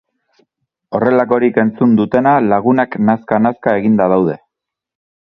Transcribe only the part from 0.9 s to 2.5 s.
Horrelakorik entzun dutena